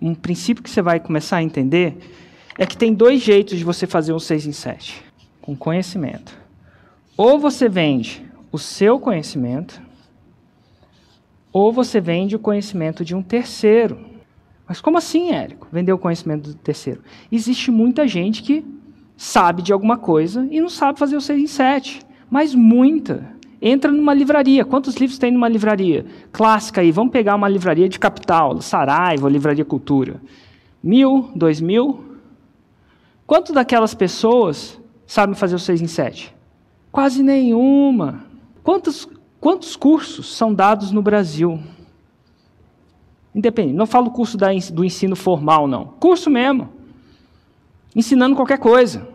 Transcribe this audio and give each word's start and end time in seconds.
um 0.00 0.14
princípio 0.14 0.62
que 0.62 0.70
você 0.70 0.82
vai 0.82 1.00
começar 1.00 1.38
a 1.38 1.42
entender 1.42 1.96
é 2.56 2.66
que 2.66 2.76
tem 2.76 2.92
dois 2.92 3.22
jeitos 3.22 3.58
de 3.58 3.64
você 3.64 3.86
fazer 3.86 4.12
um 4.12 4.18
6 4.18 4.46
em 4.46 4.52
7 4.52 5.02
com 5.40 5.56
conhecimento. 5.56 6.36
Ou 7.16 7.38
você 7.38 7.68
vende 7.68 8.28
o 8.52 8.58
seu 8.58 8.98
conhecimento, 8.98 9.80
ou 11.52 11.72
você 11.72 12.00
vende 12.00 12.36
o 12.36 12.38
conhecimento 12.38 13.04
de 13.04 13.14
um 13.14 13.22
terceiro. 13.22 13.98
Mas 14.66 14.80
como 14.80 14.98
assim, 14.98 15.32
Érico? 15.32 15.66
Vender 15.72 15.92
o 15.92 15.98
conhecimento 15.98 16.50
do 16.50 16.54
terceiro? 16.54 17.02
Existe 17.32 17.70
muita 17.70 18.06
gente 18.06 18.42
que 18.42 18.64
sabe 19.16 19.62
de 19.62 19.72
alguma 19.72 19.96
coisa 19.96 20.46
e 20.50 20.60
não 20.60 20.68
sabe 20.68 20.98
fazer 20.98 21.16
o 21.16 21.20
6 21.20 21.40
em 21.40 21.46
7. 21.46 22.00
Mas 22.30 22.54
muita. 22.54 23.37
Entra 23.60 23.90
numa 23.90 24.14
livraria. 24.14 24.64
Quantos 24.64 24.96
livros 24.96 25.18
tem 25.18 25.32
numa 25.32 25.48
livraria? 25.48 26.06
Clássica 26.30 26.80
aí. 26.80 26.92
Vamos 26.92 27.12
pegar 27.12 27.34
uma 27.34 27.48
livraria 27.48 27.88
de 27.88 27.98
capital, 27.98 28.60
Saraiva, 28.60 29.28
Livraria 29.28 29.64
Cultura. 29.64 30.20
Mil, 30.82 31.30
dois 31.34 31.60
mil. 31.60 32.04
Quanto 33.26 33.52
daquelas 33.52 33.94
pessoas 33.94 34.80
sabem 35.06 35.34
fazer 35.34 35.56
o 35.56 35.58
6 35.58 35.82
em 35.82 35.86
7? 35.86 36.34
Quase 36.90 37.22
nenhuma. 37.22 38.24
Quantos, 38.62 39.08
quantos 39.40 39.76
cursos 39.76 40.34
são 40.34 40.54
dados 40.54 40.90
no 40.92 41.02
Brasil? 41.02 41.60
Independente. 43.34 43.74
Não 43.74 43.86
falo 43.86 44.10
curso 44.10 44.36
da, 44.36 44.48
do 44.72 44.84
ensino 44.84 45.14
formal, 45.14 45.66
não. 45.66 45.84
Curso 46.00 46.30
mesmo. 46.30 46.70
Ensinando 47.94 48.34
qualquer 48.34 48.58
coisa. 48.58 49.06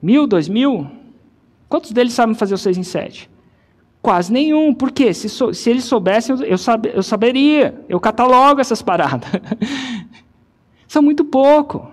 Mil, 0.00 0.26
dois 0.26 0.48
mil. 0.48 0.90
Quantos 1.70 1.92
deles 1.92 2.12
sabem 2.12 2.34
fazer 2.34 2.52
o 2.52 2.58
6 2.58 2.78
em 2.78 2.82
7? 2.82 3.30
Quase 4.02 4.32
nenhum. 4.32 4.74
Por 4.74 4.90
quê? 4.90 5.14
Se, 5.14 5.28
so, 5.28 5.54
se 5.54 5.70
eles 5.70 5.84
soubessem, 5.84 6.36
eu, 6.42 6.58
sab, 6.58 6.84
eu 6.86 7.02
saberia. 7.02 7.80
Eu 7.88 8.00
catalogo 8.00 8.60
essas 8.60 8.82
paradas. 8.82 9.30
São 10.88 11.00
muito 11.00 11.24
pouco. 11.24 11.88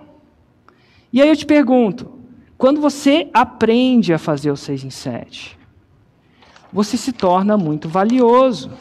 E 1.12 1.22
aí 1.22 1.28
eu 1.28 1.36
te 1.36 1.46
pergunto: 1.46 2.10
quando 2.58 2.80
você 2.80 3.30
aprende 3.32 4.12
a 4.12 4.18
fazer 4.18 4.50
o 4.50 4.56
6 4.56 4.82
em 4.82 4.90
7, 4.90 5.56
você 6.72 6.96
se 6.96 7.12
torna 7.12 7.56
muito 7.56 7.88
valioso. 7.88 8.72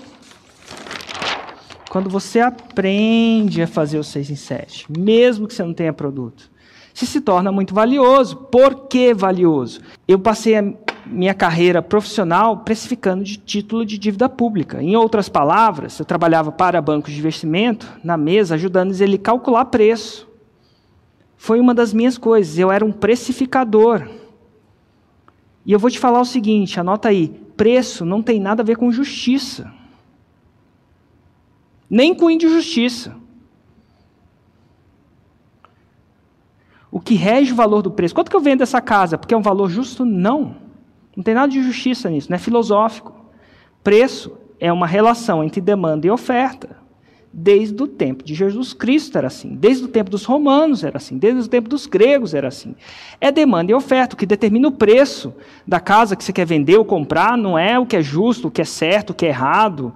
Quando 1.91 2.09
você 2.09 2.39
aprende 2.39 3.61
a 3.61 3.67
fazer 3.67 3.99
o 3.99 4.03
6 4.03 4.31
em 4.31 4.35
7, 4.35 4.87
mesmo 4.91 5.47
que 5.47 5.53
você 5.53 5.63
não 5.63 5.73
tenha 5.73 5.93
produto, 5.93 6.51
você 6.91 7.05
se 7.05 7.21
torna 7.21 7.51
muito 7.51 7.75
valioso. 7.75 8.35
Por 8.35 8.87
que 8.87 9.13
valioso? 9.13 9.79
Eu 10.07 10.17
passei 10.17 10.55
a 10.57 10.63
minha 11.09 11.33
carreira 11.33 11.81
profissional 11.81 12.57
precificando 12.57 13.23
de 13.23 13.37
título 13.37 13.85
de 13.85 13.97
dívida 13.97 14.27
pública. 14.29 14.81
Em 14.81 14.95
outras 14.95 15.29
palavras, 15.29 15.97
eu 15.99 16.05
trabalhava 16.05 16.51
para 16.51 16.81
bancos 16.81 17.13
de 17.13 17.19
investimento, 17.19 17.87
na 18.03 18.17
mesa, 18.17 18.55
ajudando 18.55 18.99
ele 18.99 19.15
a 19.15 19.19
calcular 19.19 19.65
preço. 19.65 20.27
Foi 21.35 21.59
uma 21.59 21.73
das 21.73 21.93
minhas 21.93 22.17
coisas, 22.17 22.57
eu 22.57 22.71
era 22.71 22.83
um 22.83 22.91
precificador. 22.91 24.09
E 25.65 25.71
eu 25.71 25.79
vou 25.79 25.89
te 25.89 25.99
falar 25.99 26.21
o 26.21 26.25
seguinte, 26.25 26.79
anota 26.79 27.09
aí, 27.09 27.27
preço 27.55 28.05
não 28.05 28.21
tem 28.21 28.39
nada 28.39 28.61
a 28.61 28.65
ver 28.65 28.77
com 28.77 28.91
justiça. 28.91 29.71
Nem 31.89 32.13
com 32.13 32.29
injustiça. 32.29 33.15
O 36.91 36.99
que 36.99 37.15
rege 37.15 37.51
o 37.51 37.55
valor 37.55 37.81
do 37.81 37.91
preço? 37.91 38.15
Quanto 38.15 38.29
que 38.29 38.35
eu 38.35 38.41
vendo 38.41 38.61
essa 38.61 38.81
casa? 38.81 39.17
Porque 39.17 39.33
é 39.33 39.37
um 39.37 39.41
valor 39.41 39.69
justo? 39.69 40.05
Não. 40.05 40.66
Não 41.17 41.23
tem 41.23 41.33
nada 41.33 41.51
de 41.51 41.63
justiça 41.63 42.11
nisso, 42.11 42.29
não 42.29 42.35
é 42.35 42.39
filosófico. 42.39 43.11
Preço 43.83 44.37
é 44.59 44.71
uma 44.71 44.85
relação 44.85 45.43
entre 45.43 45.59
demanda 45.59 46.05
e 46.05 46.11
oferta. 46.11 46.77
Desde 47.33 47.81
o 47.81 47.87
tempo 47.87 48.23
de 48.23 48.35
Jesus 48.35 48.71
Cristo 48.71 49.17
era 49.17 49.25
assim, 49.25 49.55
desde 49.55 49.85
o 49.85 49.87
tempo 49.87 50.11
dos 50.11 50.25
romanos 50.25 50.83
era 50.83 50.97
assim, 50.97 51.17
desde 51.17 51.41
o 51.41 51.47
tempo 51.47 51.67
dos 51.67 51.87
gregos 51.87 52.35
era 52.35 52.47
assim. 52.47 52.75
É 53.19 53.31
demanda 53.31 53.71
e 53.71 53.75
oferta. 53.75 54.13
O 54.13 54.17
que 54.17 54.27
determina 54.27 54.67
o 54.67 54.71
preço 54.71 55.33
da 55.65 55.79
casa 55.79 56.15
que 56.15 56.23
você 56.23 56.31
quer 56.31 56.45
vender 56.45 56.77
ou 56.77 56.85
comprar 56.85 57.35
não 57.35 57.57
é 57.57 57.79
o 57.79 57.85
que 57.85 57.95
é 57.95 58.01
justo, 58.01 58.47
o 58.47 58.51
que 58.51 58.61
é 58.61 58.65
certo, 58.65 59.09
o 59.09 59.13
que 59.15 59.25
é 59.25 59.29
errado. 59.29 59.91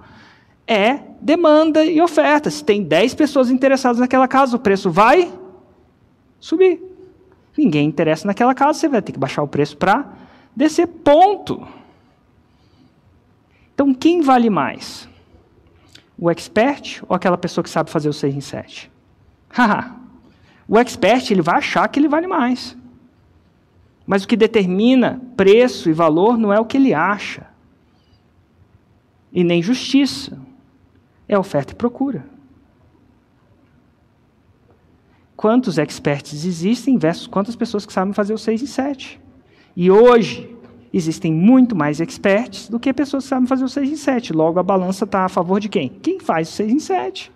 É 0.66 0.98
demanda 1.20 1.84
e 1.84 2.00
oferta. 2.00 2.50
Se 2.50 2.64
tem 2.64 2.82
10 2.82 3.14
pessoas 3.14 3.48
interessadas 3.48 4.00
naquela 4.00 4.26
casa, 4.26 4.56
o 4.56 4.60
preço 4.60 4.90
vai 4.90 5.30
subir. 6.40 6.82
Ninguém 7.56 7.86
interessa 7.86 8.26
naquela 8.26 8.54
casa, 8.54 8.80
você 8.80 8.88
vai 8.88 9.00
ter 9.00 9.12
que 9.12 9.18
baixar 9.20 9.44
o 9.44 9.48
preço 9.48 9.76
para 9.76 10.20
descer. 10.54 10.86
Ponto. 10.86 11.66
Então, 13.74 13.92
quem 13.94 14.20
vale 14.20 14.50
mais? 14.50 15.08
O 16.18 16.30
expert 16.30 17.02
ou 17.08 17.16
aquela 17.16 17.38
pessoa 17.38 17.64
que 17.64 17.70
sabe 17.70 17.90
fazer 17.90 18.08
o 18.08 18.12
6 18.12 18.34
em 18.34 18.40
7? 18.40 18.90
o 20.68 20.78
expert 20.78 21.30
ele 21.30 21.42
vai 21.42 21.56
achar 21.56 21.88
que 21.88 21.98
ele 21.98 22.08
vale 22.08 22.26
mais. 22.26 22.76
Mas 24.06 24.24
o 24.24 24.28
que 24.28 24.36
determina 24.36 25.20
preço 25.36 25.88
e 25.88 25.92
valor 25.92 26.36
não 26.36 26.52
é 26.52 26.60
o 26.60 26.64
que 26.64 26.76
ele 26.76 26.92
acha. 26.92 27.46
E 29.32 29.42
nem 29.42 29.62
justiça. 29.62 30.38
É 31.28 31.38
oferta 31.38 31.72
e 31.72 31.76
procura. 31.76 32.24
Quantos 35.34 35.78
experts 35.78 36.44
existem 36.44 36.98
versus 36.98 37.26
quantas 37.26 37.56
pessoas 37.56 37.86
que 37.86 37.92
sabem 37.92 38.12
fazer 38.12 38.34
o 38.34 38.38
6 38.38 38.62
em 38.62 38.66
7? 38.66 39.21
E 39.76 39.90
hoje, 39.90 40.54
existem 40.92 41.32
muito 41.32 41.74
mais 41.74 42.00
experts 42.00 42.68
do 42.68 42.78
que 42.78 42.92
pessoas 42.92 43.24
que 43.24 43.30
sabem 43.30 43.46
fazer 43.46 43.64
o 43.64 43.68
6 43.68 43.90
em 43.90 43.96
7. 43.96 44.32
Logo, 44.32 44.58
a 44.58 44.62
balança 44.62 45.04
está 45.04 45.24
a 45.24 45.28
favor 45.28 45.58
de 45.58 45.68
quem? 45.68 45.88
Quem 45.88 46.20
faz 46.20 46.48
o 46.48 46.52
6 46.52 46.72
em 46.72 46.78
7. 46.78 47.32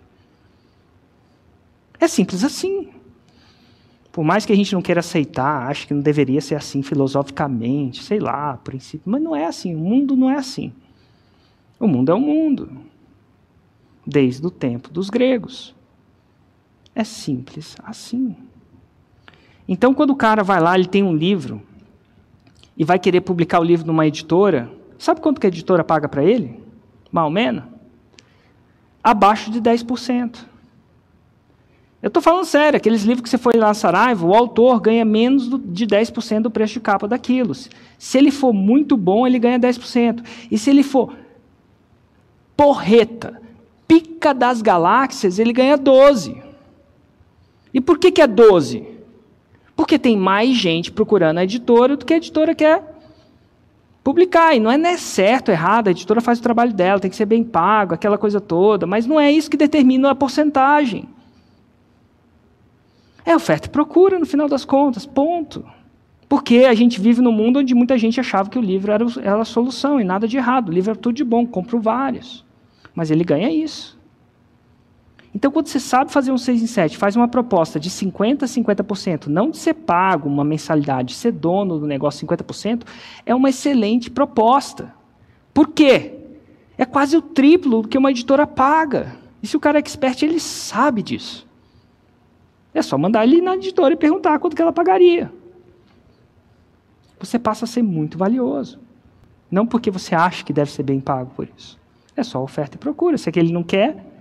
É 1.99 2.07
simples 2.07 2.43
assim. 2.43 2.89
Por 4.11 4.23
mais 4.23 4.45
que 4.45 4.53
a 4.53 4.55
gente 4.55 4.73
não 4.73 4.81
queira 4.81 4.99
aceitar, 4.99 5.69
acho 5.69 5.87
que 5.87 5.93
não 5.93 6.01
deveria 6.01 6.41
ser 6.41 6.55
assim 6.55 6.81
filosoficamente, 6.81 8.03
sei 8.03 8.19
lá, 8.19 8.51
a 8.51 8.57
princípio, 8.57 9.03
mas 9.05 9.21
não 9.21 9.35
é 9.35 9.45
assim. 9.45 9.75
O 9.75 9.79
mundo 9.79 10.15
não 10.15 10.29
é 10.29 10.35
assim. 10.35 10.73
O 11.79 11.87
mundo 11.87 12.11
é 12.11 12.15
o 12.15 12.19
mundo. 12.19 12.69
Desde 14.05 14.45
o 14.45 14.49
tempo 14.49 14.89
dos 14.89 15.09
gregos. 15.09 15.75
É 16.95 17.03
simples 17.03 17.75
assim. 17.83 18.35
Então, 19.67 19.93
quando 19.93 20.11
o 20.11 20.15
cara 20.15 20.43
vai 20.43 20.59
lá, 20.59 20.75
ele 20.75 20.87
tem 20.87 21.03
um 21.03 21.15
livro, 21.15 21.61
e 22.77 22.83
vai 22.83 22.99
querer 22.99 23.21
publicar 23.21 23.59
o 23.59 23.63
livro 23.63 23.87
numa 23.87 24.05
editora, 24.05 24.71
sabe 24.99 25.19
quanto 25.19 25.41
que 25.41 25.47
a 25.47 25.49
editora 25.49 25.83
paga 25.83 26.07
para 26.07 26.23
ele? 26.23 26.59
Mal 27.11 27.29
menos? 27.29 27.63
Abaixo 29.03 29.49
de 29.49 29.59
10%. 29.59 30.45
Eu 32.01 32.09
estou 32.09 32.21
falando 32.21 32.45
sério, 32.45 32.77
aqueles 32.77 33.03
livros 33.03 33.23
que 33.23 33.29
você 33.29 33.37
foi 33.37 33.53
lá 33.55 33.69
na 33.69 33.73
Saraiva, 33.73 34.25
o 34.25 34.35
autor 34.35 34.79
ganha 34.79 35.03
menos 35.03 35.49
de 35.65 35.87
10% 35.87 36.41
do 36.41 36.51
preço 36.51 36.73
de 36.73 36.79
capa 36.79 37.07
daquilo. 37.07 37.53
Se 37.55 38.17
ele 38.17 38.29
for 38.29 38.53
muito 38.53 38.95
bom, 38.95 39.25
ele 39.25 39.39
ganha 39.39 39.59
10%. 39.59 40.23
E 40.51 40.57
se 40.57 40.69
ele 40.69 40.83
for 40.83 41.13
porreta, 42.55 43.41
pica 43.87 44.33
das 44.33 44.61
galáxias, 44.61 45.39
ele 45.39 45.51
ganha 45.51 45.77
12%. 45.77 46.43
E 47.73 47.81
por 47.81 47.97
que, 47.97 48.11
que 48.11 48.21
é 48.21 48.27
12%? 48.27 48.96
Porque 49.87 49.97
tem 49.97 50.17
mais 50.17 50.53
gente 50.57 50.91
procurando 50.91 51.37
a 51.37 51.45
editora 51.45 51.95
do 51.95 52.05
que 52.05 52.13
a 52.13 52.17
editora 52.17 52.53
quer 52.53 52.83
publicar. 54.03 54.53
E 54.53 54.59
não 54.59 54.69
é, 54.69 54.75
é 54.75 54.97
certo, 54.97 55.49
errado, 55.49 55.87
a 55.87 55.91
editora 55.91 56.19
faz 56.19 56.39
o 56.39 56.43
trabalho 56.43 56.73
dela, 56.73 56.99
tem 56.99 57.09
que 57.09 57.15
ser 57.15 57.25
bem 57.25 57.41
pago, 57.41 57.93
aquela 57.93 58.17
coisa 58.17 58.41
toda, 58.41 58.85
mas 58.85 59.05
não 59.05 59.17
é 59.17 59.31
isso 59.31 59.49
que 59.49 59.55
determina 59.55 60.11
a 60.11 60.15
porcentagem. 60.15 61.07
É 63.23 63.33
oferta 63.33 63.69
e 63.69 63.71
procura, 63.71 64.19
no 64.19 64.25
final 64.25 64.49
das 64.49 64.65
contas, 64.65 65.05
ponto. 65.05 65.63
Porque 66.27 66.65
a 66.65 66.73
gente 66.73 66.99
vive 66.99 67.21
num 67.21 67.31
mundo 67.31 67.59
onde 67.59 67.73
muita 67.73 67.97
gente 67.97 68.19
achava 68.19 68.49
que 68.49 68.59
o 68.59 68.61
livro 68.61 68.91
era 68.91 69.05
a 69.39 69.45
solução 69.45 70.01
e 70.01 70.03
nada 70.03 70.27
de 70.27 70.35
errado. 70.35 70.67
O 70.67 70.73
livro 70.73 70.91
é 70.91 70.95
tudo 70.95 71.15
de 71.15 71.23
bom, 71.23 71.47
compro 71.47 71.79
vários. 71.79 72.43
Mas 72.93 73.09
ele 73.09 73.23
ganha 73.23 73.49
isso. 73.49 73.96
Então, 75.37 75.51
quando 75.51 75.67
você 75.67 75.79
sabe 75.79 76.11
fazer 76.11 76.31
um 76.31 76.37
6 76.37 76.63
em 76.63 76.65
7, 76.65 76.97
faz 76.97 77.15
uma 77.15 77.27
proposta 77.27 77.79
de 77.79 77.91
50% 77.91 78.41
a 78.41 78.47
50%, 78.47 79.27
não 79.27 79.51
de 79.51 79.57
ser 79.59 79.75
pago 79.75 80.27
uma 80.27 80.43
mensalidade, 80.43 81.09
de 81.09 81.13
ser 81.13 81.31
dono 81.31 81.77
do 81.77 81.85
negócio 81.85 82.27
50%, 82.27 82.81
é 83.23 83.35
uma 83.35 83.47
excelente 83.47 84.09
proposta. 84.09 84.91
Por 85.53 85.67
quê? 85.67 86.15
É 86.75 86.85
quase 86.85 87.15
o 87.15 87.21
triplo 87.21 87.83
do 87.83 87.87
que 87.87 87.99
uma 87.99 88.09
editora 88.09 88.47
paga. 88.47 89.15
E 89.39 89.45
se 89.45 89.55
o 89.55 89.59
cara 89.59 89.77
é 89.77 89.81
expert, 89.81 90.23
ele 90.23 90.39
sabe 90.39 91.03
disso. 91.03 91.47
É 92.73 92.81
só 92.81 92.97
mandar 92.97 93.23
ele 93.23 93.39
na 93.39 93.53
editora 93.53 93.93
e 93.93 93.97
perguntar 93.97 94.39
quanto 94.39 94.55
que 94.55 94.61
ela 94.63 94.73
pagaria. 94.73 95.31
Você 97.19 97.37
passa 97.37 97.65
a 97.65 97.67
ser 97.67 97.83
muito 97.83 98.17
valioso. 98.17 98.79
Não 99.51 99.67
porque 99.67 99.91
você 99.91 100.15
acha 100.15 100.43
que 100.43 100.51
deve 100.51 100.71
ser 100.71 100.81
bem 100.81 100.99
pago 100.99 101.29
por 101.35 101.47
isso. 101.55 101.79
É 102.15 102.23
só 102.23 102.41
oferta 102.41 102.75
e 102.75 102.79
procura. 102.79 103.19
Se 103.19 103.29
é 103.29 103.31
que 103.31 103.39
ele 103.39 103.53
não 103.53 103.61
quer, 103.61 104.16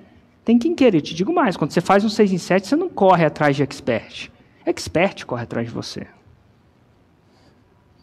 tem 0.46 0.60
quem 0.60 0.76
queira. 0.76 0.96
Eu 0.96 1.02
te 1.02 1.12
digo 1.12 1.34
mais: 1.34 1.56
quando 1.56 1.72
você 1.72 1.80
faz 1.80 2.04
um 2.04 2.08
6 2.08 2.32
em 2.32 2.38
7, 2.38 2.68
você 2.68 2.76
não 2.76 2.88
corre 2.88 3.24
atrás 3.24 3.56
de 3.56 3.64
expert. 3.64 4.30
Expert 4.64 5.26
corre 5.26 5.42
atrás 5.42 5.66
de 5.66 5.74
você. 5.74 6.06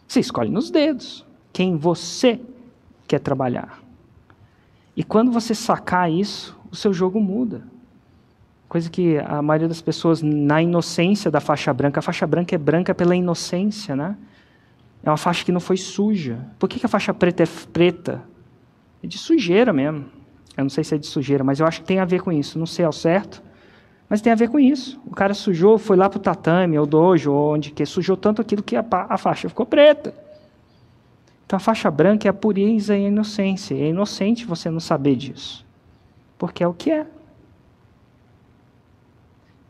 Você 0.06 0.20
escolhe 0.20 0.50
nos 0.50 0.70
dedos 0.70 1.26
quem 1.54 1.76
você 1.76 2.38
quer 3.08 3.18
trabalhar. 3.18 3.82
E 4.94 5.02
quando 5.02 5.32
você 5.32 5.54
sacar 5.54 6.12
isso, 6.12 6.56
o 6.70 6.76
seu 6.76 6.92
jogo 6.92 7.18
muda. 7.18 7.66
Coisa 8.68 8.90
que 8.90 9.16
a 9.18 9.40
maioria 9.40 9.68
das 9.68 9.80
pessoas, 9.80 10.20
na 10.20 10.60
inocência 10.60 11.30
da 11.30 11.40
faixa 11.40 11.72
branca, 11.72 12.00
a 12.00 12.02
faixa 12.02 12.26
branca 12.26 12.54
é 12.54 12.58
branca 12.58 12.94
pela 12.94 13.16
inocência, 13.16 13.96
né? 13.96 14.18
É 15.02 15.08
uma 15.08 15.16
faixa 15.16 15.44
que 15.44 15.52
não 15.52 15.60
foi 15.60 15.78
suja. 15.78 16.46
Por 16.58 16.68
que 16.68 16.84
a 16.84 16.88
faixa 16.88 17.14
preta 17.14 17.42
é 17.42 17.46
preta? 17.72 18.22
É 19.02 19.06
de 19.06 19.16
sujeira 19.16 19.72
mesmo. 19.72 20.23
Eu 20.56 20.64
não 20.64 20.70
sei 20.70 20.84
se 20.84 20.94
é 20.94 20.98
de 20.98 21.06
sujeira, 21.06 21.42
mas 21.42 21.60
eu 21.60 21.66
acho 21.66 21.80
que 21.80 21.86
tem 21.86 21.98
a 21.98 22.04
ver 22.04 22.22
com 22.22 22.30
isso. 22.30 22.58
Não 22.58 22.66
sei 22.66 22.84
ao 22.84 22.92
certo, 22.92 23.42
mas 24.08 24.20
tem 24.20 24.32
a 24.32 24.36
ver 24.36 24.48
com 24.48 24.58
isso. 24.58 25.00
O 25.06 25.10
cara 25.10 25.34
sujou, 25.34 25.78
foi 25.78 25.96
lá 25.96 26.08
para 26.08 26.18
o 26.18 26.22
tatame, 26.22 26.78
ou 26.78 26.86
dojo, 26.86 27.32
ou 27.32 27.54
onde 27.54 27.70
que 27.70 27.84
sujou 27.84 28.16
tanto 28.16 28.40
aquilo 28.40 28.62
que 28.62 28.76
a, 28.76 28.84
a 28.90 29.18
faixa 29.18 29.48
ficou 29.48 29.66
preta. 29.66 30.14
Então 31.46 31.56
a 31.56 31.60
faixa 31.60 31.90
branca 31.90 32.28
é 32.28 32.30
a 32.30 32.34
pureza 32.34 32.96
e 32.96 33.04
a 33.04 33.08
inocência. 33.08 33.74
É 33.74 33.88
inocente 33.88 34.46
você 34.46 34.70
não 34.70 34.80
saber 34.80 35.16
disso. 35.16 35.64
Porque 36.38 36.62
é 36.62 36.66
o 36.68 36.74
que 36.74 36.90
é. 36.90 37.06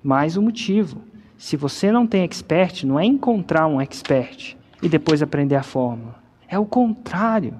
Mais 0.02 0.36
um 0.36 0.42
motivo. 0.42 1.00
Se 1.38 1.56
você 1.56 1.90
não 1.90 2.06
tem 2.06 2.22
expert, 2.22 2.84
não 2.84 2.98
é 2.98 3.04
encontrar 3.04 3.66
um 3.66 3.80
expert 3.80 4.56
e 4.82 4.88
depois 4.88 5.22
aprender 5.22 5.56
a 5.56 5.62
fórmula. 5.62 6.14
É 6.48 6.58
o 6.58 6.64
contrário. 6.64 7.54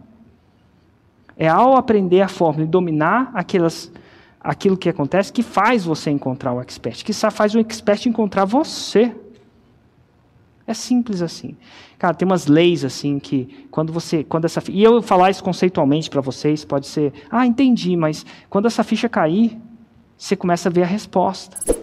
É 1.37 1.49
ao 1.49 1.77
aprender 1.77 2.21
a 2.21 2.29
fórmula 2.29 2.65
e 2.65 2.69
dominar 2.69 3.31
aquelas, 3.35 3.91
aquilo 4.41 4.77
que 4.77 4.89
acontece 4.89 5.33
que 5.33 5.43
faz 5.43 5.85
você 5.85 6.11
encontrar 6.11 6.53
o 6.53 6.61
expert, 6.61 7.05
que 7.05 7.13
faz 7.13 7.55
o 7.55 7.59
expert 7.59 8.07
encontrar 8.07 8.45
você. 8.45 9.15
É 10.67 10.73
simples 10.73 11.21
assim. 11.21 11.57
Cara, 11.99 12.15
tem 12.15 12.27
umas 12.27 12.47
leis 12.47 12.85
assim 12.85 13.19
que 13.19 13.67
quando 13.71 13.93
você, 13.93 14.25
quando 14.25 14.45
essa 14.45 14.63
e 14.69 14.83
eu 14.83 15.03
falar 15.03 15.31
isso 15.31 15.43
conceitualmente 15.43 16.09
para 16.09 16.21
vocês 16.21 16.65
pode 16.65 16.87
ser, 16.87 17.13
ah, 17.31 17.47
entendi, 17.47 17.97
mas 17.97 18.25
quando 18.49 18.67
essa 18.67 18.83
ficha 18.83 19.09
cair, 19.09 19.59
você 20.17 20.37
começa 20.37 20.69
a 20.69 20.73
ver 20.73 20.83
a 20.83 20.87
resposta. 20.87 21.74